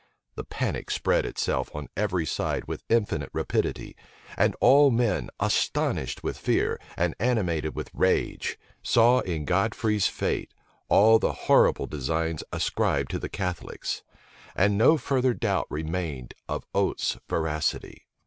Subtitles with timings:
[0.33, 3.95] The panic spread itself on every side with infinite rapidity;
[4.35, 10.55] and all men, astonished with fear, and animated with rage, saw in Godfrey's fate
[10.89, 14.01] all the horrible designs ascribed to the Catholics:
[14.55, 18.07] and no further doubt remained of Oates's veracity.